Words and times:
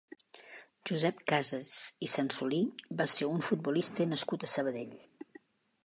Josep 0.89 1.19
Casas 1.31 1.73
i 2.07 2.09
Sansolí 2.15 2.63
va 3.03 3.07
ser 3.17 3.31
un 3.35 3.47
futbolista 3.51 4.09
nascut 4.15 4.49
a 4.51 4.55
Sabadell. 4.57 4.99